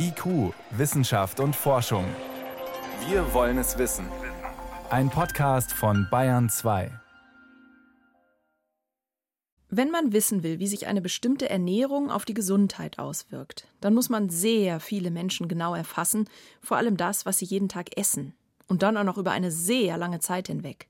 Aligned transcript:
IQ, 0.00 0.54
Wissenschaft 0.70 1.40
und 1.40 1.56
Forschung. 1.56 2.04
Wir 3.08 3.34
wollen 3.34 3.58
es 3.58 3.78
wissen. 3.78 4.06
Ein 4.90 5.10
Podcast 5.10 5.72
von 5.72 6.06
Bayern 6.08 6.48
2. 6.48 6.92
Wenn 9.70 9.90
man 9.90 10.12
wissen 10.12 10.44
will, 10.44 10.60
wie 10.60 10.68
sich 10.68 10.86
eine 10.86 11.00
bestimmte 11.00 11.50
Ernährung 11.50 12.12
auf 12.12 12.24
die 12.24 12.34
Gesundheit 12.34 13.00
auswirkt, 13.00 13.66
dann 13.80 13.92
muss 13.92 14.08
man 14.08 14.30
sehr 14.30 14.78
viele 14.78 15.10
Menschen 15.10 15.48
genau 15.48 15.74
erfassen, 15.74 16.28
vor 16.62 16.76
allem 16.76 16.96
das, 16.96 17.26
was 17.26 17.38
sie 17.38 17.46
jeden 17.46 17.68
Tag 17.68 17.98
essen. 17.98 18.34
Und 18.68 18.84
dann 18.84 18.96
auch 18.96 19.04
noch 19.04 19.18
über 19.18 19.32
eine 19.32 19.50
sehr 19.50 19.98
lange 19.98 20.20
Zeit 20.20 20.46
hinweg. 20.46 20.86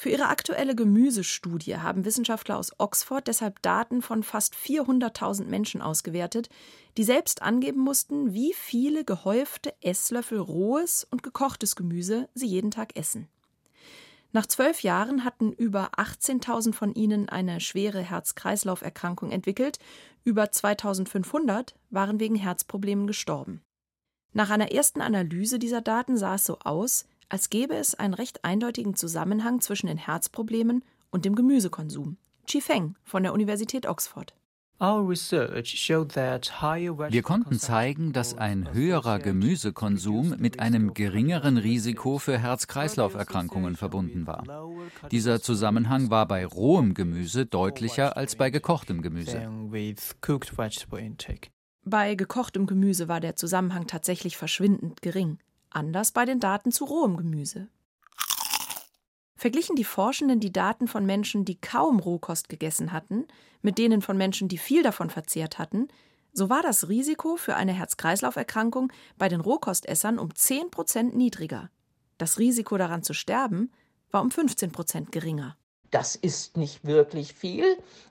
Für 0.00 0.08
ihre 0.08 0.28
aktuelle 0.28 0.74
Gemüsestudie 0.74 1.76
haben 1.76 2.06
Wissenschaftler 2.06 2.56
aus 2.56 2.72
Oxford 2.78 3.26
deshalb 3.26 3.60
Daten 3.60 4.00
von 4.00 4.22
fast 4.22 4.54
400.000 4.54 5.44
Menschen 5.44 5.82
ausgewertet, 5.82 6.48
die 6.96 7.04
selbst 7.04 7.42
angeben 7.42 7.80
mussten, 7.80 8.32
wie 8.32 8.54
viele 8.54 9.04
gehäufte 9.04 9.74
Esslöffel 9.82 10.38
rohes 10.38 11.06
und 11.10 11.22
gekochtes 11.22 11.76
Gemüse 11.76 12.30
sie 12.32 12.46
jeden 12.46 12.70
Tag 12.70 12.96
essen. 12.96 13.28
Nach 14.32 14.46
zwölf 14.46 14.82
Jahren 14.82 15.22
hatten 15.22 15.52
über 15.52 15.90
18.000 15.98 16.72
von 16.72 16.94
ihnen 16.94 17.28
eine 17.28 17.60
schwere 17.60 18.00
Herz-Kreislauf-Erkrankung 18.00 19.30
entwickelt, 19.30 19.78
über 20.24 20.44
2.500 20.44 21.74
waren 21.90 22.18
wegen 22.18 22.36
Herzproblemen 22.36 23.06
gestorben. 23.06 23.60
Nach 24.32 24.48
einer 24.48 24.72
ersten 24.72 25.02
Analyse 25.02 25.58
dieser 25.58 25.82
Daten 25.82 26.16
sah 26.16 26.36
es 26.36 26.46
so 26.46 26.58
aus, 26.60 27.04
als 27.30 27.48
gäbe 27.48 27.74
es 27.74 27.94
einen 27.94 28.14
recht 28.14 28.44
eindeutigen 28.44 28.94
Zusammenhang 28.94 29.60
zwischen 29.60 29.86
den 29.86 29.96
Herzproblemen 29.96 30.84
und 31.10 31.24
dem 31.24 31.34
Gemüsekonsum. 31.34 32.18
Chi 32.46 32.60
Feng 32.60 32.96
von 33.04 33.22
der 33.22 33.32
Universität 33.32 33.86
Oxford. 33.86 34.34
Wir 34.80 36.02
konnten 37.22 37.58
zeigen, 37.58 38.12
dass 38.14 38.38
ein 38.38 38.72
höherer 38.72 39.18
Gemüsekonsum 39.18 40.36
mit 40.38 40.58
einem 40.58 40.94
geringeren 40.94 41.58
Risiko 41.58 42.18
für 42.18 42.38
Herz-Kreislauf-Erkrankungen 42.38 43.76
verbunden 43.76 44.26
war. 44.26 44.42
Dieser 45.10 45.42
Zusammenhang 45.42 46.10
war 46.10 46.26
bei 46.26 46.46
rohem 46.46 46.94
Gemüse 46.94 47.44
deutlicher 47.44 48.16
als 48.16 48.36
bei 48.36 48.48
gekochtem 48.48 49.02
Gemüse. 49.02 49.50
Bei 51.84 52.14
gekochtem 52.14 52.66
Gemüse 52.66 53.08
war 53.08 53.20
der 53.20 53.36
Zusammenhang 53.36 53.86
tatsächlich 53.86 54.38
verschwindend 54.38 55.02
gering 55.02 55.38
anders 55.70 56.12
bei 56.12 56.24
den 56.24 56.40
Daten 56.40 56.72
zu 56.72 56.84
rohem 56.84 57.16
Gemüse. 57.16 57.68
Verglichen 59.36 59.74
die 59.74 59.84
Forschenden 59.84 60.38
die 60.38 60.52
Daten 60.52 60.86
von 60.86 61.06
Menschen, 61.06 61.44
die 61.46 61.58
kaum 61.58 61.98
Rohkost 61.98 62.48
gegessen 62.48 62.92
hatten, 62.92 63.26
mit 63.62 63.78
denen 63.78 64.02
von 64.02 64.18
Menschen, 64.18 64.48
die 64.48 64.58
viel 64.58 64.82
davon 64.82 65.08
verzehrt 65.08 65.58
hatten, 65.58 65.88
so 66.32 66.48
war 66.48 66.62
das 66.62 66.88
Risiko 66.88 67.36
für 67.36 67.56
eine 67.56 67.72
Herz-Kreislauf-Erkrankung 67.72 68.92
bei 69.18 69.28
den 69.28 69.40
Rohkostessern 69.40 70.18
um 70.18 70.34
10 70.34 70.70
Prozent 70.70 71.16
niedriger. 71.16 71.70
Das 72.18 72.38
Risiko 72.38 72.76
daran 72.76 73.02
zu 73.02 73.14
sterben 73.14 73.72
war 74.10 74.22
um 74.22 74.30
15 74.30 74.72
Prozent 74.72 75.10
geringer. 75.12 75.56
Das 75.90 76.14
ist 76.14 76.56
nicht 76.56 76.84
wirklich 76.84 77.32
viel, 77.32 77.64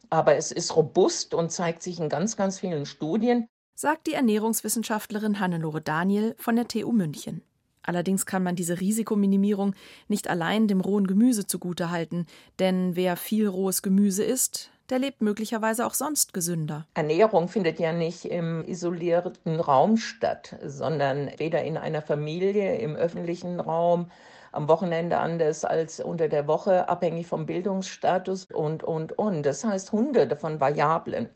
aber 0.10 0.36
es 0.36 0.52
ist 0.52 0.76
robust 0.76 1.34
und 1.34 1.52
zeigt 1.52 1.84
sich 1.84 2.00
in 2.00 2.10
ganz, 2.10 2.36
ganz 2.36 2.60
vielen 2.60 2.86
Studien, 2.86 3.48
sagt 3.76 4.08
die 4.08 4.14
Ernährungswissenschaftlerin 4.14 5.40
Hannelore 5.40 5.82
Daniel 5.82 6.36
von 6.38 6.58
der 6.58 6.68
TU 6.68 6.92
München. 6.92 7.42
Allerdings 7.84 8.26
kann 8.26 8.44
man 8.44 8.56
diese 8.56 8.80
Risikominimierung 8.80 9.74
nicht 10.08 10.30
allein 10.30 10.68
dem 10.68 10.82
rohen 10.82 11.08
Gemüse 11.08 11.48
zugutehalten, 11.48 12.26
denn 12.60 12.96
wer 12.96 13.16
viel 13.16 13.48
rohes 13.48 13.82
Gemüse 13.82 14.24
isst, 14.24 14.72
der 14.90 15.00
lebt 15.00 15.22
möglicherweise 15.22 15.86
auch 15.86 15.94
sonst 15.94 16.34
gesünder. 16.34 16.88
Ernährung 16.96 17.48
findet 17.48 17.80
ja 17.80 17.94
nicht 17.94 18.26
im 18.26 18.64
isolierten 18.66 19.60
Raum 19.60 19.98
statt, 19.98 20.56
sondern 20.66 21.30
weder 21.38 21.64
in 21.64 21.78
einer 21.78 22.02
Familie, 22.02 22.78
im 22.78 22.96
öffentlichen 22.96 23.60
Raum, 23.60 24.12
am 24.52 24.68
Wochenende 24.68 25.20
anders 25.20 25.64
als 25.64 26.00
unter 26.00 26.28
der 26.28 26.48
Woche, 26.48 26.90
abhängig 26.90 27.28
vom 27.28 27.46
Bildungsstatus 27.46 28.46
und, 28.46 28.84
und, 28.84 29.18
und. 29.18 29.44
Das 29.44 29.64
heißt, 29.64 29.92
hunderte 29.92 30.36
von 30.36 30.60
Variablen 30.60 31.30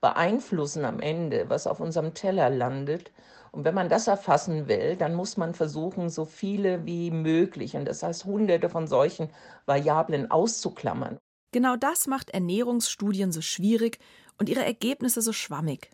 beeinflussen 0.00 0.84
am 0.84 1.00
Ende, 1.00 1.46
was 1.48 1.66
auf 1.66 1.80
unserem 1.80 2.14
Teller 2.14 2.48
landet. 2.48 3.10
Und 3.52 3.64
wenn 3.64 3.74
man 3.74 3.88
das 3.88 4.06
erfassen 4.06 4.68
will, 4.68 4.96
dann 4.96 5.14
muss 5.14 5.36
man 5.36 5.54
versuchen, 5.54 6.08
so 6.08 6.24
viele 6.24 6.86
wie 6.86 7.10
möglich, 7.10 7.76
und 7.76 7.86
das 7.86 8.02
heißt 8.02 8.24
hunderte 8.24 8.68
von 8.68 8.86
solchen 8.86 9.28
Variablen 9.66 10.30
auszuklammern. 10.30 11.18
Genau 11.52 11.76
das 11.76 12.06
macht 12.06 12.30
Ernährungsstudien 12.30 13.32
so 13.32 13.40
schwierig 13.40 13.98
und 14.38 14.48
ihre 14.48 14.64
Ergebnisse 14.64 15.20
so 15.20 15.32
schwammig. 15.32 15.90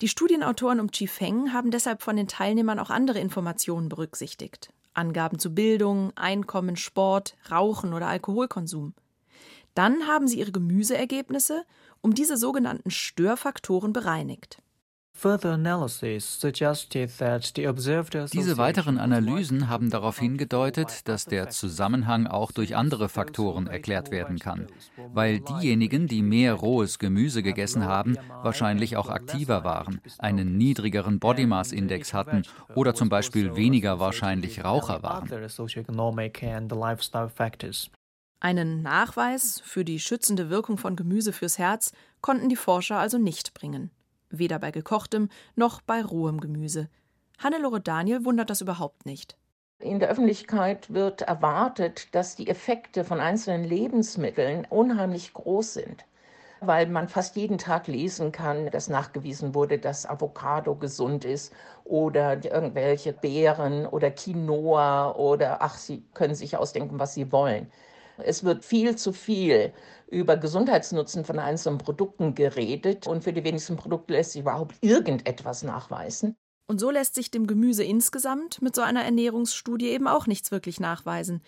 Die 0.00 0.08
Studienautoren 0.08 0.80
um 0.80 0.90
Chi 0.90 1.06
Feng 1.06 1.52
haben 1.52 1.70
deshalb 1.70 2.00
von 2.00 2.16
den 2.16 2.28
Teilnehmern 2.28 2.78
auch 2.78 2.88
andere 2.88 3.18
Informationen 3.18 3.90
berücksichtigt. 3.90 4.72
Angaben 4.94 5.38
zu 5.38 5.54
Bildung, 5.54 6.12
Einkommen, 6.16 6.76
Sport, 6.76 7.36
Rauchen 7.50 7.92
oder 7.92 8.06
Alkoholkonsum. 8.06 8.94
Dann 9.74 10.06
haben 10.06 10.26
sie 10.26 10.38
ihre 10.38 10.52
Gemüseergebnisse 10.52 11.64
um 12.00 12.14
diese 12.14 12.38
sogenannten 12.38 12.90
Störfaktoren 12.90 13.92
bereinigt. 13.92 14.62
Diese 18.32 18.56
weiteren 18.56 18.98
Analysen 18.98 19.68
haben 19.68 19.90
darauf 19.90 20.18
hingedeutet, 20.18 21.08
dass 21.08 21.26
der 21.26 21.50
Zusammenhang 21.50 22.26
auch 22.26 22.52
durch 22.52 22.74
andere 22.74 23.10
Faktoren 23.10 23.66
erklärt 23.66 24.10
werden 24.10 24.38
kann, 24.38 24.68
weil 25.12 25.40
diejenigen, 25.40 26.06
die 26.06 26.22
mehr 26.22 26.54
rohes 26.54 26.98
Gemüse 26.98 27.42
gegessen 27.42 27.84
haben, 27.84 28.16
wahrscheinlich 28.42 28.96
auch 28.96 29.10
aktiver 29.10 29.62
waren, 29.62 30.00
einen 30.18 30.56
niedrigeren 30.56 31.18
Body 31.18 31.44
Mass 31.44 31.72
Index 31.72 32.14
hatten 32.14 32.44
oder 32.74 32.94
zum 32.94 33.10
Beispiel 33.10 33.54
weniger 33.56 34.00
wahrscheinlich 34.00 34.64
Raucher 34.64 35.02
waren. 35.02 35.28
Einen 38.42 38.82
Nachweis 38.82 39.60
für 39.62 39.84
die 39.84 40.00
schützende 40.00 40.48
Wirkung 40.48 40.78
von 40.78 40.96
Gemüse 40.96 41.34
fürs 41.34 41.58
Herz 41.58 41.92
konnten 42.22 42.48
die 42.48 42.56
Forscher 42.56 42.98
also 42.98 43.18
nicht 43.18 43.52
bringen 43.52 43.90
weder 44.30 44.58
bei 44.58 44.70
gekochtem 44.70 45.28
noch 45.54 45.80
bei 45.80 46.02
rohem 46.02 46.40
Gemüse. 46.40 46.88
Hannelore 47.38 47.80
Daniel 47.80 48.24
wundert 48.24 48.50
das 48.50 48.60
überhaupt 48.60 49.06
nicht. 49.06 49.36
In 49.78 49.98
der 49.98 50.10
Öffentlichkeit 50.10 50.92
wird 50.92 51.22
erwartet, 51.22 52.14
dass 52.14 52.36
die 52.36 52.48
Effekte 52.48 53.02
von 53.02 53.18
einzelnen 53.18 53.64
Lebensmitteln 53.64 54.66
unheimlich 54.68 55.32
groß 55.32 55.72
sind, 55.72 56.04
weil 56.60 56.86
man 56.86 57.08
fast 57.08 57.34
jeden 57.36 57.56
Tag 57.56 57.86
lesen 57.86 58.30
kann, 58.30 58.70
dass 58.70 58.90
nachgewiesen 58.90 59.54
wurde, 59.54 59.78
dass 59.78 60.04
Avocado 60.04 60.74
gesund 60.74 61.24
ist 61.24 61.54
oder 61.84 62.44
irgendwelche 62.44 63.14
Beeren 63.14 63.86
oder 63.86 64.10
Quinoa 64.10 65.12
oder 65.12 65.62
ach, 65.62 65.78
Sie 65.78 66.04
können 66.12 66.34
sich 66.34 66.58
ausdenken, 66.58 66.98
was 66.98 67.14
Sie 67.14 67.32
wollen. 67.32 67.72
Es 68.24 68.44
wird 68.44 68.64
viel 68.64 68.96
zu 68.96 69.12
viel 69.12 69.72
über 70.08 70.36
Gesundheitsnutzen 70.36 71.24
von 71.24 71.38
einzelnen 71.38 71.78
Produkten 71.78 72.34
geredet 72.34 73.06
und 73.06 73.24
für 73.24 73.32
die 73.32 73.44
wenigsten 73.44 73.76
Produkte 73.76 74.14
lässt 74.14 74.32
sich 74.32 74.42
überhaupt 74.42 74.76
irgendetwas 74.80 75.62
nachweisen. 75.62 76.36
Und 76.66 76.78
so 76.78 76.90
lässt 76.90 77.14
sich 77.14 77.30
dem 77.30 77.46
Gemüse 77.46 77.82
insgesamt 77.82 78.62
mit 78.62 78.76
so 78.76 78.82
einer 78.82 79.04
Ernährungsstudie 79.04 79.88
eben 79.88 80.06
auch 80.06 80.26
nichts 80.26 80.50
wirklich 80.50 80.78
nachweisen. 80.78 81.42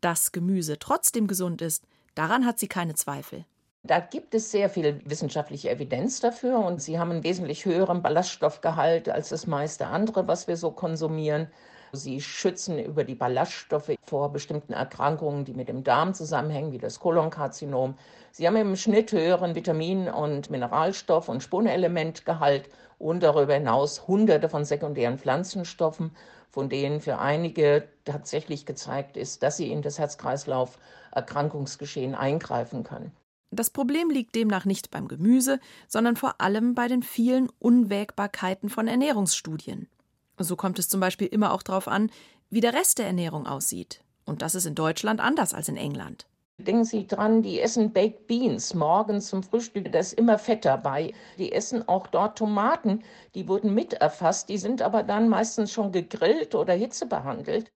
Dass 0.00 0.32
Gemüse 0.32 0.78
trotzdem 0.78 1.26
gesund 1.26 1.62
ist, 1.62 1.84
daran 2.14 2.46
hat 2.46 2.58
sie 2.58 2.68
keine 2.68 2.94
Zweifel. 2.94 3.44
Da 3.84 3.98
gibt 3.98 4.32
es 4.34 4.50
sehr 4.50 4.70
viel 4.70 5.00
wissenschaftliche 5.04 5.68
Evidenz 5.68 6.20
dafür 6.20 6.58
und 6.60 6.80
sie 6.80 6.98
haben 6.98 7.10
einen 7.10 7.24
wesentlich 7.24 7.64
höheren 7.64 8.00
Ballaststoffgehalt 8.00 9.08
als 9.08 9.30
das 9.30 9.46
meiste 9.48 9.88
andere, 9.88 10.28
was 10.28 10.46
wir 10.46 10.56
so 10.56 10.70
konsumieren. 10.70 11.48
Sie 11.94 12.22
schützen 12.22 12.78
über 12.78 13.04
die 13.04 13.14
Ballaststoffe 13.14 13.92
vor 14.02 14.32
bestimmten 14.32 14.72
Erkrankungen, 14.72 15.44
die 15.44 15.52
mit 15.52 15.68
dem 15.68 15.84
Darm 15.84 16.14
zusammenhängen, 16.14 16.72
wie 16.72 16.78
das 16.78 17.00
Kolonkarzinom. 17.00 17.96
Sie 18.30 18.46
haben 18.46 18.56
im 18.56 18.76
Schnitt 18.76 19.12
höheren 19.12 19.54
Vitamin- 19.54 20.08
und 20.08 20.50
Mineralstoff- 20.50 21.28
und 21.28 21.42
Spurenelementgehalt 21.42 22.70
und 22.98 23.22
darüber 23.22 23.52
hinaus 23.54 24.08
hunderte 24.08 24.48
von 24.48 24.64
sekundären 24.64 25.18
Pflanzenstoffen, 25.18 26.16
von 26.48 26.70
denen 26.70 27.02
für 27.02 27.18
einige 27.18 27.86
tatsächlich 28.06 28.64
gezeigt 28.64 29.18
ist, 29.18 29.42
dass 29.42 29.58
sie 29.58 29.70
in 29.70 29.82
das 29.82 29.98
Herz-Kreislauf-Erkrankungsgeschehen 29.98 32.14
eingreifen 32.14 32.84
können. 32.84 33.12
Das 33.50 33.68
Problem 33.68 34.08
liegt 34.08 34.34
demnach 34.34 34.64
nicht 34.64 34.90
beim 34.90 35.08
Gemüse, 35.08 35.60
sondern 35.88 36.16
vor 36.16 36.40
allem 36.40 36.74
bei 36.74 36.88
den 36.88 37.02
vielen 37.02 37.50
Unwägbarkeiten 37.58 38.70
von 38.70 38.88
Ernährungsstudien. 38.88 39.90
So 40.38 40.56
kommt 40.56 40.78
es 40.78 40.88
zum 40.88 41.00
Beispiel 41.00 41.26
immer 41.28 41.52
auch 41.52 41.62
darauf 41.62 41.88
an, 41.88 42.10
wie 42.50 42.60
der 42.60 42.74
Rest 42.74 42.98
der 42.98 43.06
Ernährung 43.06 43.46
aussieht. 43.46 44.02
Und 44.24 44.42
das 44.42 44.54
ist 44.54 44.66
in 44.66 44.74
Deutschland 44.74 45.20
anders 45.20 45.54
als 45.54 45.68
in 45.68 45.76
England. 45.76 46.26
Denken 46.58 46.84
Sie 46.84 47.06
dran, 47.06 47.42
die 47.42 47.60
essen 47.60 47.92
Baked 47.92 48.26
Beans 48.26 48.74
morgens 48.74 49.28
zum 49.28 49.42
Frühstück, 49.42 49.90
da 49.90 49.98
ist 49.98 50.12
immer 50.12 50.38
Fett 50.38 50.64
dabei. 50.64 51.12
Die 51.38 51.50
essen 51.50 51.88
auch 51.88 52.06
dort 52.06 52.38
Tomaten, 52.38 53.02
die 53.34 53.48
wurden 53.48 53.74
mit 53.74 53.94
erfasst, 53.94 54.48
die 54.48 54.58
sind 54.58 54.80
aber 54.82 55.02
dann 55.02 55.28
meistens 55.28 55.72
schon 55.72 55.90
gegrillt 55.90 56.54
oder 56.54 56.74
hitzebehandelt. 56.74 57.72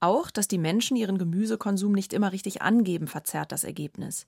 Auch, 0.00 0.30
dass 0.30 0.48
die 0.48 0.58
Menschen 0.58 0.96
ihren 0.96 1.16
Gemüsekonsum 1.16 1.92
nicht 1.92 2.12
immer 2.12 2.32
richtig 2.32 2.60
angeben, 2.60 3.06
verzerrt 3.06 3.52
das 3.52 3.64
Ergebnis. 3.64 4.26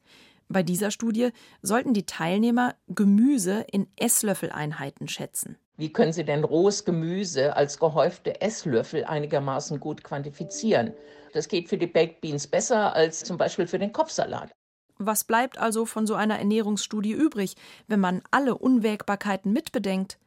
Bei 0.48 0.62
dieser 0.62 0.90
Studie 0.90 1.30
sollten 1.60 1.92
die 1.92 2.06
Teilnehmer 2.06 2.76
Gemüse 2.86 3.66
in 3.70 3.88
Esslöffeleinheiten 3.96 5.08
schätzen. 5.08 5.58
Wie 5.78 5.92
können 5.92 6.12
Sie 6.12 6.24
denn 6.24 6.42
rohes 6.42 6.84
Gemüse 6.84 7.54
als 7.54 7.78
gehäufte 7.78 8.40
Esslöffel 8.40 9.04
einigermaßen 9.04 9.78
gut 9.78 10.02
quantifizieren? 10.02 10.92
Das 11.32 11.46
geht 11.46 11.68
für 11.68 11.78
die 11.78 11.86
Baked 11.86 12.20
Beans 12.20 12.48
besser 12.48 12.92
als 12.94 13.20
zum 13.20 13.38
Beispiel 13.38 13.68
für 13.68 13.78
den 13.78 13.92
Kopfsalat. 13.92 14.50
Was 14.98 15.22
bleibt 15.22 15.56
also 15.58 15.86
von 15.86 16.04
so 16.04 16.16
einer 16.16 16.36
Ernährungsstudie 16.36 17.12
übrig, 17.12 17.54
wenn 17.86 18.00
man 18.00 18.22
alle 18.32 18.58
Unwägbarkeiten 18.58 19.52
mitbedenkt? 19.52 20.18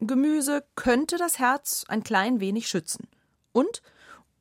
Gemüse 0.00 0.62
könnte 0.74 1.16
das 1.16 1.38
Herz 1.38 1.86
ein 1.88 2.02
klein 2.02 2.40
wenig 2.40 2.68
schützen. 2.68 3.08
Und 3.52 3.80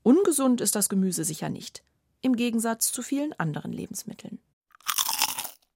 ungesund 0.04 0.60
ist 0.60 0.76
das 0.76 0.90
Gemüse 0.90 1.24
sicher 1.24 1.48
nicht, 1.48 1.82
im 2.20 2.36
Gegensatz 2.36 2.92
zu 2.92 3.02
vielen 3.02 3.32
anderen 3.40 3.72
Lebensmitteln. 3.72 4.40